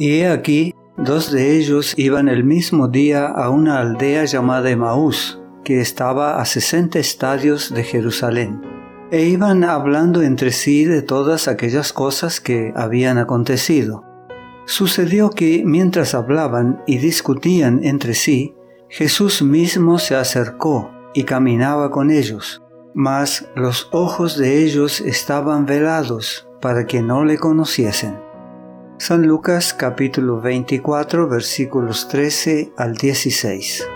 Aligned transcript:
Y 0.00 0.20
he 0.20 0.28
aquí, 0.28 0.74
dos 0.96 1.30
de 1.30 1.58
ellos 1.58 1.92
iban 1.98 2.30
el 2.30 2.42
mismo 2.42 2.88
día 2.88 3.26
a 3.26 3.50
una 3.50 3.80
aldea 3.80 4.24
llamada 4.24 4.70
Emaús, 4.70 5.38
que 5.62 5.82
estaba 5.82 6.40
a 6.40 6.46
sesenta 6.46 6.98
estadios 6.98 7.74
de 7.74 7.84
Jerusalén, 7.84 8.62
e 9.10 9.26
iban 9.26 9.62
hablando 9.62 10.22
entre 10.22 10.52
sí 10.52 10.86
de 10.86 11.02
todas 11.02 11.48
aquellas 11.48 11.92
cosas 11.92 12.40
que 12.40 12.72
habían 12.74 13.18
acontecido. 13.18 14.02
Sucedió 14.64 15.28
que 15.28 15.64
mientras 15.66 16.14
hablaban 16.14 16.80
y 16.86 16.96
discutían 16.96 17.84
entre 17.84 18.14
sí, 18.14 18.54
Jesús 18.88 19.42
mismo 19.42 19.98
se 19.98 20.16
acercó 20.16 20.90
y 21.12 21.24
caminaba 21.24 21.90
con 21.90 22.10
ellos, 22.10 22.62
mas 22.94 23.50
los 23.54 23.90
ojos 23.92 24.38
de 24.38 24.64
ellos 24.64 25.02
estaban 25.02 25.66
velados 25.66 26.48
para 26.62 26.86
que 26.86 27.02
no 27.02 27.22
le 27.26 27.36
conociesen. 27.36 28.29
San 29.00 29.26
Lucas 29.26 29.72
capítulo 29.72 30.42
24 30.42 31.26
versículos 31.26 32.06
13 32.08 32.74
al 32.76 32.96
16. 32.96 33.88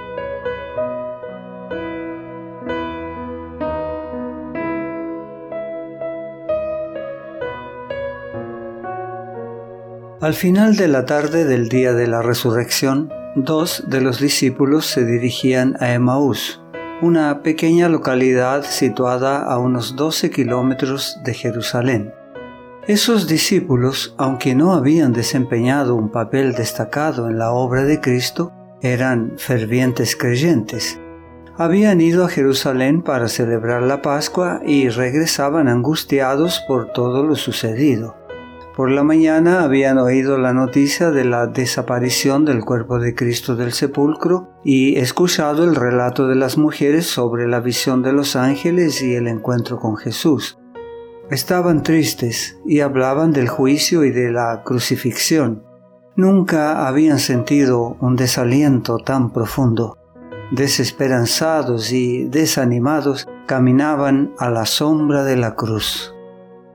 Al 10.22 10.32
final 10.32 10.74
de 10.76 10.88
la 10.88 11.04
tarde 11.04 11.44
del 11.44 11.68
día 11.68 11.92
de 11.92 12.06
la 12.06 12.22
resurrección, 12.22 13.12
dos 13.36 13.84
de 13.86 14.00
los 14.00 14.20
discípulos 14.20 14.86
se 14.86 15.04
dirigían 15.04 15.76
a 15.80 15.92
Emaús, 15.92 16.62
una 17.02 17.42
pequeña 17.42 17.90
localidad 17.90 18.64
situada 18.64 19.44
a 19.44 19.58
unos 19.58 19.96
12 19.96 20.30
kilómetros 20.30 21.18
de 21.24 21.34
Jerusalén. 21.34 22.23
Esos 22.86 23.26
discípulos, 23.26 24.14
aunque 24.18 24.54
no 24.54 24.74
habían 24.74 25.14
desempeñado 25.14 25.94
un 25.94 26.10
papel 26.10 26.52
destacado 26.52 27.30
en 27.30 27.38
la 27.38 27.50
obra 27.50 27.84
de 27.84 27.98
Cristo, 27.98 28.52
eran 28.82 29.32
fervientes 29.38 30.14
creyentes. 30.14 31.00
Habían 31.56 32.02
ido 32.02 32.26
a 32.26 32.28
Jerusalén 32.28 33.00
para 33.00 33.28
celebrar 33.28 33.84
la 33.84 34.02
Pascua 34.02 34.60
y 34.66 34.90
regresaban 34.90 35.66
angustiados 35.66 36.62
por 36.68 36.92
todo 36.92 37.22
lo 37.22 37.36
sucedido. 37.36 38.16
Por 38.76 38.90
la 38.90 39.02
mañana 39.02 39.62
habían 39.62 39.96
oído 39.96 40.36
la 40.36 40.52
noticia 40.52 41.10
de 41.10 41.24
la 41.24 41.46
desaparición 41.46 42.44
del 42.44 42.66
cuerpo 42.66 42.98
de 42.98 43.14
Cristo 43.14 43.56
del 43.56 43.72
sepulcro 43.72 44.50
y 44.62 44.98
escuchado 44.98 45.64
el 45.64 45.74
relato 45.74 46.28
de 46.28 46.34
las 46.34 46.58
mujeres 46.58 47.06
sobre 47.06 47.48
la 47.48 47.60
visión 47.60 48.02
de 48.02 48.12
los 48.12 48.36
ángeles 48.36 49.00
y 49.00 49.14
el 49.14 49.26
encuentro 49.26 49.78
con 49.78 49.96
Jesús. 49.96 50.58
Estaban 51.30 51.82
tristes 51.82 52.58
y 52.66 52.80
hablaban 52.80 53.32
del 53.32 53.48
juicio 53.48 54.04
y 54.04 54.10
de 54.10 54.30
la 54.30 54.62
crucifixión. 54.62 55.64
Nunca 56.16 56.86
habían 56.86 57.18
sentido 57.18 57.96
un 58.00 58.14
desaliento 58.14 58.98
tan 58.98 59.32
profundo. 59.32 59.96
Desesperanzados 60.52 61.92
y 61.92 62.24
desanimados, 62.24 63.26
caminaban 63.46 64.34
a 64.38 64.50
la 64.50 64.66
sombra 64.66 65.24
de 65.24 65.36
la 65.36 65.54
cruz. 65.54 66.14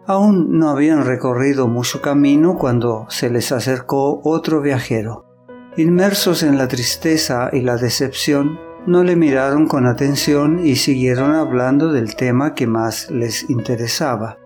Aún 0.07 0.57
no 0.57 0.69
habían 0.69 1.05
recorrido 1.05 1.67
mucho 1.67 2.01
camino 2.01 2.57
cuando 2.57 3.05
se 3.09 3.29
les 3.29 3.51
acercó 3.51 4.19
otro 4.23 4.61
viajero. 4.61 5.25
Inmersos 5.77 6.41
en 6.41 6.57
la 6.57 6.67
tristeza 6.67 7.51
y 7.53 7.61
la 7.61 7.77
decepción, 7.77 8.59
no 8.85 9.03
le 9.03 9.15
miraron 9.15 9.67
con 9.67 9.85
atención 9.85 10.65
y 10.65 10.75
siguieron 10.75 11.33
hablando 11.33 11.91
del 11.91 12.15
tema 12.15 12.55
que 12.55 12.67
más 12.67 13.09
les 13.11 13.49
interesaba. 13.49 14.37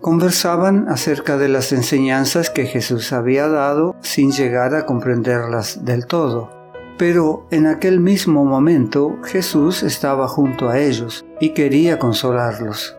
Conversaban 0.00 0.86
acerca 0.88 1.38
de 1.38 1.48
las 1.48 1.72
enseñanzas 1.72 2.50
que 2.50 2.66
Jesús 2.66 3.12
había 3.12 3.48
dado 3.48 3.96
sin 4.00 4.32
llegar 4.32 4.74
a 4.74 4.84
comprenderlas 4.84 5.84
del 5.84 6.06
todo. 6.06 6.50
Pero 6.98 7.46
en 7.50 7.66
aquel 7.66 8.00
mismo 8.00 8.44
momento 8.44 9.18
Jesús 9.24 9.82
estaba 9.82 10.28
junto 10.28 10.68
a 10.68 10.78
ellos 10.78 11.24
y 11.40 11.50
quería 11.50 11.98
consolarlos. 11.98 12.96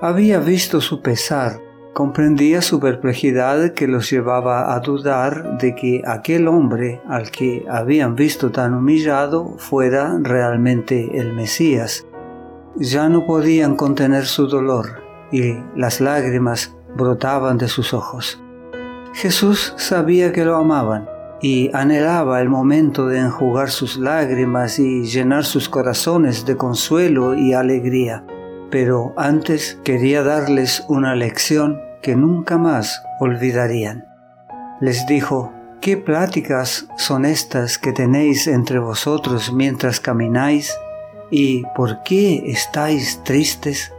Había 0.00 0.40
visto 0.40 0.80
su 0.80 1.02
pesar, 1.02 1.60
comprendía 1.98 2.62
su 2.62 2.78
perplejidad 2.78 3.72
que 3.72 3.88
los 3.88 4.08
llevaba 4.08 4.72
a 4.72 4.78
dudar 4.78 5.58
de 5.58 5.74
que 5.74 6.00
aquel 6.06 6.46
hombre 6.46 7.02
al 7.08 7.32
que 7.32 7.66
habían 7.68 8.14
visto 8.14 8.52
tan 8.52 8.72
humillado 8.72 9.56
fuera 9.58 10.16
realmente 10.22 11.18
el 11.18 11.32
Mesías. 11.32 12.06
Ya 12.76 13.08
no 13.08 13.26
podían 13.26 13.74
contener 13.74 14.26
su 14.26 14.46
dolor 14.46 15.02
y 15.32 15.56
las 15.74 16.00
lágrimas 16.00 16.72
brotaban 16.96 17.58
de 17.58 17.66
sus 17.66 17.92
ojos. 17.92 18.40
Jesús 19.14 19.74
sabía 19.76 20.32
que 20.32 20.44
lo 20.44 20.54
amaban 20.54 21.08
y 21.42 21.68
anhelaba 21.74 22.40
el 22.40 22.48
momento 22.48 23.08
de 23.08 23.18
enjugar 23.18 23.70
sus 23.70 23.96
lágrimas 23.96 24.78
y 24.78 25.02
llenar 25.02 25.44
sus 25.44 25.68
corazones 25.68 26.46
de 26.46 26.56
consuelo 26.56 27.34
y 27.34 27.54
alegría, 27.54 28.24
pero 28.70 29.14
antes 29.16 29.80
quería 29.82 30.22
darles 30.22 30.84
una 30.86 31.16
lección 31.16 31.87
que 32.02 32.16
nunca 32.16 32.58
más 32.58 33.02
olvidarían. 33.20 34.06
Les 34.80 35.06
dijo, 35.06 35.52
¿qué 35.80 35.96
pláticas 35.96 36.86
son 36.96 37.24
estas 37.24 37.78
que 37.78 37.92
tenéis 37.92 38.46
entre 38.46 38.78
vosotros 38.78 39.52
mientras 39.52 40.00
camináis? 40.00 40.76
¿Y 41.30 41.64
por 41.74 42.02
qué 42.02 42.50
estáis 42.50 43.22
tristes? 43.24 43.92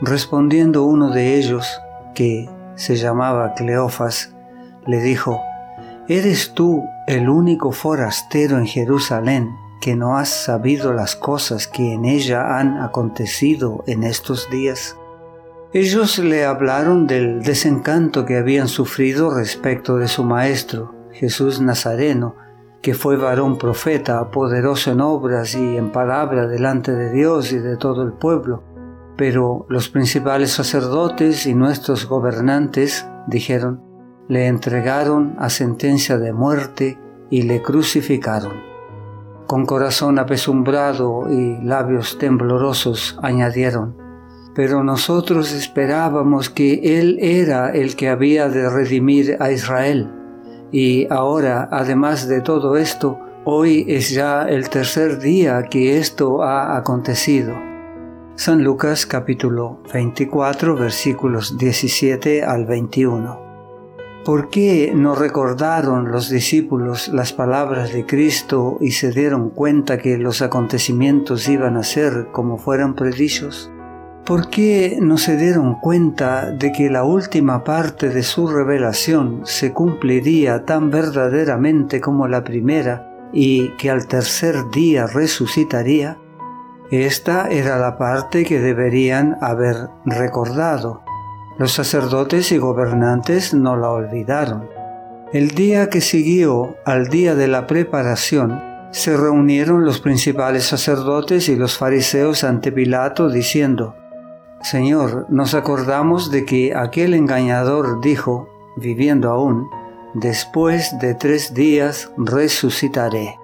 Respondiendo 0.00 0.84
uno 0.84 1.10
de 1.10 1.36
ellos, 1.36 1.80
que 2.14 2.48
se 2.74 2.96
llamaba 2.96 3.54
Cleofas, 3.54 4.34
le 4.86 5.00
dijo, 5.00 5.40
¿Eres 6.10 6.54
tú 6.54 6.88
el 7.06 7.28
único 7.28 7.70
forastero 7.70 8.58
en 8.58 8.66
Jerusalén 8.66 9.54
que 9.80 9.94
no 9.94 10.18
has 10.18 10.28
sabido 10.28 10.92
las 10.92 11.14
cosas 11.14 11.68
que 11.68 11.92
en 11.92 12.04
ella 12.04 12.58
han 12.58 12.78
acontecido 12.78 13.84
en 13.86 14.02
estos 14.02 14.50
días? 14.50 14.96
Ellos 15.72 16.18
le 16.18 16.44
hablaron 16.44 17.06
del 17.06 17.42
desencanto 17.42 18.26
que 18.26 18.36
habían 18.36 18.66
sufrido 18.66 19.32
respecto 19.32 19.98
de 19.98 20.08
su 20.08 20.24
maestro, 20.24 20.92
Jesús 21.12 21.60
Nazareno, 21.60 22.34
que 22.82 22.92
fue 22.94 23.16
varón 23.16 23.56
profeta, 23.56 24.32
poderoso 24.32 24.90
en 24.90 25.00
obras 25.00 25.54
y 25.54 25.76
en 25.76 25.92
palabra 25.92 26.48
delante 26.48 26.90
de 26.92 27.12
Dios 27.12 27.52
y 27.52 27.58
de 27.58 27.76
todo 27.76 28.02
el 28.02 28.12
pueblo. 28.12 28.64
Pero 29.16 29.66
los 29.68 29.88
principales 29.88 30.50
sacerdotes 30.50 31.46
y 31.46 31.54
nuestros 31.54 32.08
gobernantes, 32.08 33.06
dijeron, 33.28 33.80
le 34.26 34.48
entregaron 34.48 35.36
a 35.38 35.50
sentencia 35.50 36.18
de 36.18 36.32
muerte 36.32 36.98
y 37.30 37.42
le 37.42 37.62
crucificaron. 37.62 38.54
Con 39.46 39.66
corazón 39.66 40.18
apesumbrado 40.18 41.30
y 41.30 41.62
labios 41.62 42.18
temblorosos 42.18 43.20
añadieron, 43.22 43.99
pero 44.60 44.84
nosotros 44.84 45.52
esperábamos 45.52 46.50
que 46.50 46.98
Él 47.00 47.16
era 47.22 47.70
el 47.70 47.96
que 47.96 48.10
había 48.10 48.50
de 48.50 48.68
redimir 48.68 49.38
a 49.40 49.50
Israel. 49.52 50.10
Y 50.70 51.06
ahora, 51.10 51.66
además 51.72 52.28
de 52.28 52.42
todo 52.42 52.76
esto, 52.76 53.18
hoy 53.46 53.86
es 53.88 54.10
ya 54.10 54.42
el 54.42 54.68
tercer 54.68 55.18
día 55.18 55.62
que 55.62 55.96
esto 55.96 56.42
ha 56.42 56.76
acontecido. 56.76 57.54
San 58.34 58.62
Lucas 58.62 59.06
capítulo 59.06 59.80
24 59.94 60.76
versículos 60.76 61.56
17 61.56 62.44
al 62.44 62.66
21. 62.66 63.40
¿Por 64.26 64.50
qué 64.50 64.92
no 64.94 65.14
recordaron 65.14 66.12
los 66.12 66.28
discípulos 66.28 67.08
las 67.08 67.32
palabras 67.32 67.94
de 67.94 68.04
Cristo 68.04 68.76
y 68.82 68.90
se 68.90 69.10
dieron 69.10 69.48
cuenta 69.48 69.96
que 69.96 70.18
los 70.18 70.42
acontecimientos 70.42 71.48
iban 71.48 71.78
a 71.78 71.82
ser 71.82 72.28
como 72.30 72.58
fueran 72.58 72.94
predichos? 72.94 73.72
¿Por 74.30 74.48
qué 74.48 74.98
no 75.02 75.18
se 75.18 75.36
dieron 75.36 75.80
cuenta 75.80 76.52
de 76.52 76.70
que 76.70 76.88
la 76.88 77.02
última 77.02 77.64
parte 77.64 78.10
de 78.10 78.22
su 78.22 78.46
revelación 78.46 79.40
se 79.42 79.72
cumpliría 79.72 80.64
tan 80.64 80.88
verdaderamente 80.88 82.00
como 82.00 82.28
la 82.28 82.44
primera 82.44 83.28
y 83.32 83.70
que 83.76 83.90
al 83.90 84.06
tercer 84.06 84.70
día 84.72 85.08
resucitaría? 85.08 86.16
Esta 86.92 87.48
era 87.48 87.76
la 87.80 87.98
parte 87.98 88.44
que 88.44 88.60
deberían 88.60 89.36
haber 89.40 89.88
recordado. 90.04 91.02
Los 91.58 91.72
sacerdotes 91.72 92.52
y 92.52 92.58
gobernantes 92.58 93.52
no 93.52 93.76
la 93.76 93.90
olvidaron. 93.90 94.68
El 95.32 95.56
día 95.56 95.90
que 95.90 96.00
siguió 96.00 96.76
al 96.84 97.08
día 97.08 97.34
de 97.34 97.48
la 97.48 97.66
preparación, 97.66 98.62
se 98.92 99.16
reunieron 99.16 99.84
los 99.84 100.00
principales 100.00 100.66
sacerdotes 100.66 101.48
y 101.48 101.56
los 101.56 101.76
fariseos 101.76 102.44
ante 102.44 102.70
Pilato 102.70 103.28
diciendo, 103.28 103.96
Señor, 104.62 105.26
nos 105.30 105.54
acordamos 105.54 106.30
de 106.30 106.44
que 106.44 106.74
aquel 106.74 107.14
engañador 107.14 108.02
dijo, 108.02 108.48
viviendo 108.76 109.30
aún, 109.30 109.70
después 110.12 110.98
de 110.98 111.14
tres 111.14 111.54
días 111.54 112.12
resucitaré. 112.18 113.38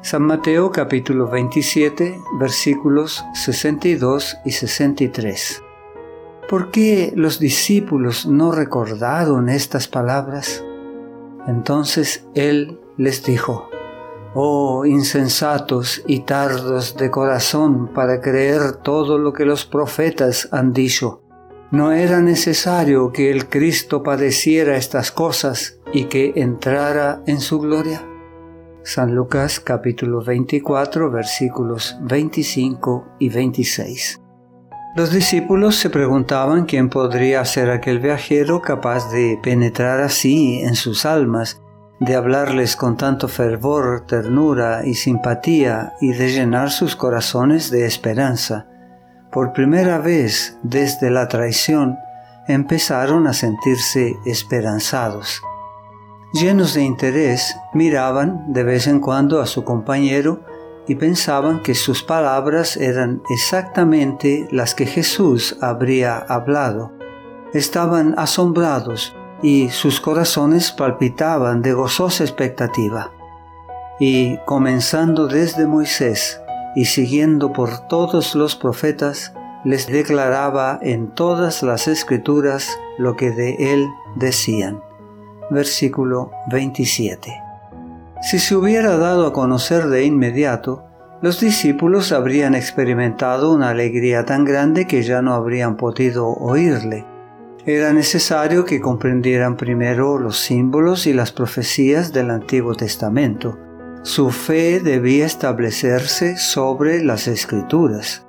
San 0.00 0.22
Mateo 0.22 0.70
capítulo 0.72 1.28
27 1.28 2.20
versículos 2.38 3.24
62 3.34 4.38
y 4.46 4.52
63. 4.52 5.62
¿Por 6.48 6.70
qué 6.70 7.12
los 7.14 7.38
discípulos 7.38 8.24
no 8.24 8.50
recordaron 8.50 9.50
estas 9.50 9.88
palabras? 9.88 10.64
Entonces 11.46 12.24
él 12.34 12.80
les 12.96 13.24
dijo, 13.24 13.68
Oh 14.38 14.84
insensatos 14.84 16.02
y 16.06 16.20
tardos 16.20 16.94
de 16.98 17.10
corazón 17.10 17.88
para 17.94 18.20
creer 18.20 18.72
todo 18.72 19.16
lo 19.16 19.32
que 19.32 19.46
los 19.46 19.64
profetas 19.64 20.50
han 20.52 20.74
dicho. 20.74 21.22
¿No 21.70 21.90
era 21.90 22.20
necesario 22.20 23.12
que 23.12 23.30
el 23.30 23.48
Cristo 23.48 24.02
padeciera 24.02 24.76
estas 24.76 25.10
cosas 25.10 25.80
y 25.90 26.04
que 26.04 26.34
entrara 26.36 27.22
en 27.26 27.40
su 27.40 27.60
gloria? 27.60 28.04
San 28.82 29.14
Lucas 29.14 29.58
capítulo 29.58 30.22
24 30.22 31.10
versículos 31.10 31.96
25 32.02 33.06
y 33.18 33.30
26. 33.30 34.20
Los 34.96 35.12
discípulos 35.12 35.76
se 35.76 35.88
preguntaban 35.88 36.66
quién 36.66 36.90
podría 36.90 37.42
ser 37.46 37.70
aquel 37.70 38.00
viajero 38.00 38.60
capaz 38.60 39.10
de 39.10 39.38
penetrar 39.42 40.02
así 40.02 40.60
en 40.60 40.74
sus 40.74 41.06
almas, 41.06 41.58
de 41.98 42.14
hablarles 42.14 42.76
con 42.76 42.96
tanto 42.96 43.28
fervor, 43.28 44.02
ternura 44.06 44.82
y 44.84 44.94
simpatía 44.94 45.94
y 46.00 46.12
de 46.12 46.28
llenar 46.28 46.70
sus 46.70 46.94
corazones 46.94 47.70
de 47.70 47.86
esperanza. 47.86 48.66
Por 49.32 49.52
primera 49.52 49.98
vez 49.98 50.58
desde 50.62 51.10
la 51.10 51.28
traición 51.28 51.96
empezaron 52.48 53.26
a 53.26 53.32
sentirse 53.32 54.16
esperanzados. 54.24 55.42
Llenos 56.32 56.74
de 56.74 56.82
interés, 56.82 57.56
miraban 57.72 58.52
de 58.52 58.62
vez 58.62 58.86
en 58.86 59.00
cuando 59.00 59.40
a 59.40 59.46
su 59.46 59.64
compañero 59.64 60.44
y 60.86 60.96
pensaban 60.96 61.62
que 61.62 61.74
sus 61.74 62.02
palabras 62.02 62.76
eran 62.76 63.22
exactamente 63.30 64.46
las 64.50 64.74
que 64.74 64.86
Jesús 64.86 65.56
habría 65.60 66.18
hablado. 66.18 66.92
Estaban 67.54 68.14
asombrados 68.18 69.15
y 69.42 69.68
sus 69.70 70.00
corazones 70.00 70.72
palpitaban 70.72 71.62
de 71.62 71.72
gozosa 71.72 72.24
expectativa. 72.24 73.12
Y 73.98 74.38
comenzando 74.44 75.26
desde 75.26 75.66
Moisés 75.66 76.40
y 76.74 76.86
siguiendo 76.86 77.52
por 77.52 77.88
todos 77.88 78.34
los 78.34 78.56
profetas, 78.56 79.32
les 79.64 79.86
declaraba 79.86 80.78
en 80.82 81.08
todas 81.08 81.62
las 81.62 81.88
escrituras 81.88 82.78
lo 82.98 83.16
que 83.16 83.30
de 83.30 83.72
él 83.72 83.88
decían. 84.14 84.82
Versículo 85.50 86.30
27. 86.50 87.42
Si 88.22 88.38
se 88.38 88.54
hubiera 88.54 88.96
dado 88.96 89.26
a 89.26 89.32
conocer 89.32 89.88
de 89.88 90.04
inmediato, 90.04 90.84
los 91.22 91.40
discípulos 91.40 92.12
habrían 92.12 92.54
experimentado 92.54 93.52
una 93.52 93.70
alegría 93.70 94.24
tan 94.24 94.44
grande 94.44 94.86
que 94.86 95.02
ya 95.02 95.22
no 95.22 95.34
habrían 95.34 95.76
podido 95.76 96.28
oírle. 96.28 97.04
Era 97.66 97.92
necesario 97.92 98.64
que 98.64 98.80
comprendieran 98.80 99.56
primero 99.56 100.18
los 100.18 100.38
símbolos 100.38 101.06
y 101.06 101.12
las 101.12 101.32
profecías 101.32 102.12
del 102.12 102.30
Antiguo 102.30 102.74
Testamento. 102.74 103.58
Su 104.02 104.30
fe 104.30 104.80
debía 104.80 105.26
establecerse 105.26 106.36
sobre 106.36 107.02
las 107.02 107.26
escrituras. 107.26 108.24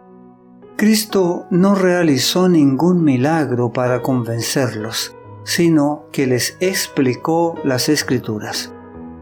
Cristo 0.76 1.46
no 1.52 1.76
realizó 1.76 2.50
ningún 2.50 3.04
milagro 3.04 3.72
para 3.72 4.02
convencerlos, 4.02 5.16
sino 5.44 6.08
que 6.12 6.28
les 6.28 6.58
explicó 6.60 7.56
las 7.64 7.90
escrituras 7.90 8.74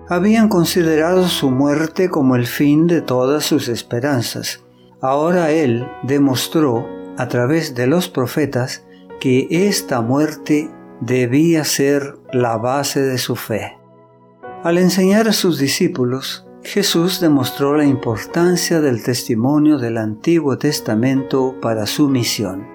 habían 0.08 0.50
considerado 0.50 1.28
su 1.28 1.50
muerte 1.50 2.10
como 2.10 2.36
el 2.36 2.46
fin 2.46 2.88
de 2.88 3.02
todas 3.02 3.44
sus 3.44 3.68
esperanzas. 3.68 4.64
Ahora 5.02 5.52
Él 5.52 5.88
demostró, 6.04 6.88
a 7.18 7.28
través 7.28 7.76
de 7.76 7.88
los 7.88 8.10
profetas, 8.10 8.86
que 9.20 9.48
esta 9.50 10.02
muerte 10.02 10.70
debía 11.02 11.64
ser 11.64 12.18
la 12.32 12.58
base 12.58 13.02
de 13.02 13.18
su 13.18 13.36
fe. 13.36 13.78
Al 14.64 14.78
enseñar 14.78 15.28
a 15.28 15.34
sus 15.34 15.60
discípulos, 15.60 16.46
Jesús 16.64 17.20
demostró 17.20 17.78
la 17.78 17.86
importancia 17.86 18.82
del 18.82 19.04
testimonio 19.04 19.78
del 19.78 19.98
Antiguo 19.98 20.58
Testamento 20.58 21.56
para 21.62 21.86
su 21.86 22.10
misión. 22.10 22.66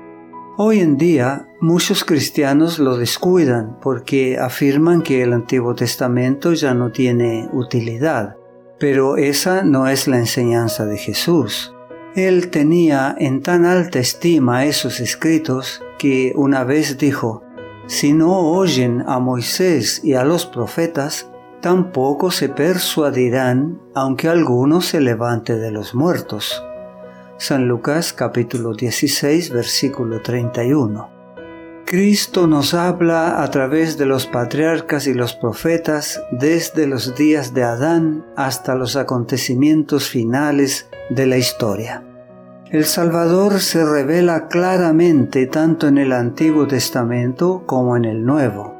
Hoy 0.56 0.78
en 0.78 0.96
día 0.96 1.48
muchos 1.60 2.04
cristianos 2.04 2.78
lo 2.78 2.96
descuidan 2.96 3.78
porque 3.80 4.38
afirman 4.38 5.02
que 5.02 5.22
el 5.22 5.32
Antiguo 5.32 5.74
Testamento 5.74 6.52
ya 6.52 6.74
no 6.74 6.92
tiene 6.92 7.48
utilidad, 7.52 8.36
pero 8.78 9.16
esa 9.16 9.64
no 9.64 9.88
es 9.88 10.06
la 10.06 10.18
enseñanza 10.18 10.86
de 10.86 10.96
Jesús. 10.96 11.74
Él 12.14 12.50
tenía 12.50 13.16
en 13.18 13.42
tan 13.42 13.64
alta 13.64 13.98
estima 13.98 14.66
esos 14.66 15.00
escritos 15.00 15.82
que 16.00 16.32
una 16.34 16.64
vez 16.64 16.96
dijo, 16.96 17.44
si 17.86 18.14
no 18.14 18.38
oyen 18.38 19.04
a 19.06 19.18
Moisés 19.18 20.00
y 20.02 20.14
a 20.14 20.24
los 20.24 20.46
profetas, 20.46 21.30
tampoco 21.60 22.30
se 22.30 22.48
persuadirán 22.48 23.78
aunque 23.94 24.30
alguno 24.30 24.80
se 24.80 25.02
levante 25.02 25.58
de 25.58 25.70
los 25.70 25.94
muertos. 25.94 26.64
San 27.36 27.68
Lucas 27.68 28.14
capítulo 28.14 28.72
16 28.72 29.50
versículo 29.50 30.22
31. 30.22 31.10
Cristo 31.84 32.46
nos 32.46 32.72
habla 32.72 33.42
a 33.42 33.50
través 33.50 33.98
de 33.98 34.06
los 34.06 34.26
patriarcas 34.26 35.06
y 35.06 35.12
los 35.12 35.34
profetas 35.34 36.22
desde 36.30 36.86
los 36.86 37.14
días 37.14 37.52
de 37.52 37.64
Adán 37.64 38.24
hasta 38.36 38.74
los 38.74 38.96
acontecimientos 38.96 40.08
finales 40.08 40.88
de 41.10 41.26
la 41.26 41.36
historia. 41.36 42.09
El 42.70 42.84
Salvador 42.84 43.58
se 43.58 43.84
revela 43.84 44.46
claramente 44.46 45.46
tanto 45.46 45.88
en 45.88 45.98
el 45.98 46.12
Antiguo 46.12 46.68
Testamento 46.68 47.64
como 47.66 47.96
en 47.96 48.04
el 48.04 48.24
Nuevo. 48.24 48.76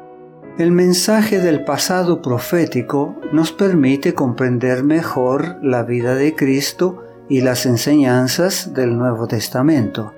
El 0.57 0.71
mensaje 0.71 1.39
del 1.39 1.65
pasado 1.65 2.21
profético 2.21 3.17
nos 3.33 3.51
permite 3.51 4.13
comprender 4.13 4.85
mejor 4.85 5.57
la 5.61 5.83
vida 5.83 6.15
de 6.15 6.33
Cristo 6.35 7.03
y 7.27 7.41
las 7.41 7.65
enseñanzas 7.65 8.73
del 8.73 8.97
Nuevo 8.97 9.27
Testamento. 9.27 10.13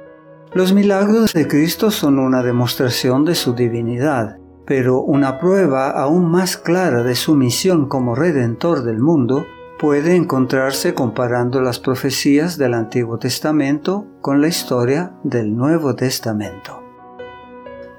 Los 0.53 0.71
milagros 0.71 1.33
de 1.33 1.47
Cristo 1.47 1.89
son 1.89 2.19
una 2.19 2.43
demostración 2.43 3.25
de 3.25 3.33
su 3.33 3.55
divinidad, 3.55 4.37
pero 4.67 5.01
una 5.01 5.39
prueba 5.39 5.89
aún 5.89 6.29
más 6.29 6.57
clara 6.57 7.01
de 7.01 7.15
su 7.15 7.33
misión 7.33 7.87
como 7.87 8.13
redentor 8.13 8.83
del 8.83 8.99
mundo 8.99 9.47
puede 9.83 10.15
encontrarse 10.15 10.93
comparando 10.93 11.59
las 11.59 11.77
profecías 11.77 12.57
del 12.57 12.73
Antiguo 12.73 13.19
Testamento 13.19 14.07
con 14.21 14.39
la 14.39 14.47
historia 14.47 15.11
del 15.25 15.57
Nuevo 15.57 15.93
Testamento. 15.93 16.81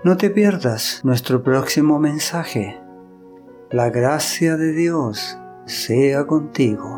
No 0.02 0.16
te 0.16 0.30
pierdas 0.30 1.02
nuestro 1.04 1.42
próximo 1.42 1.98
mensaje. 1.98 2.80
La 3.70 3.90
gracia 3.90 4.56
de 4.56 4.72
Dios 4.72 5.36
sea 5.66 6.26
contigo. 6.26 6.93